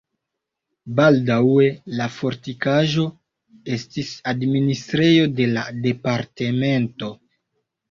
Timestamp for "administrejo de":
4.33-5.49